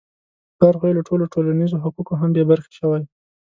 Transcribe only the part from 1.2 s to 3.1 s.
ټولنیزو حقوقو هم بې برخې شوی.